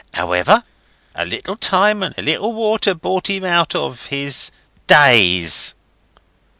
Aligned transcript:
However, 0.15 0.63
a 1.13 1.25
little 1.27 1.55
time 1.55 2.01
and 2.01 2.15
a 2.17 2.23
little 2.23 2.53
water 2.53 2.95
brought 2.95 3.29
him 3.29 3.45
out 3.45 3.75
of 3.75 4.07
his 4.07 4.49
DAZE." 4.87 5.75